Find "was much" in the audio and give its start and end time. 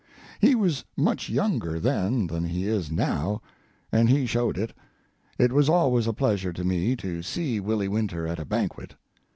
0.55-1.29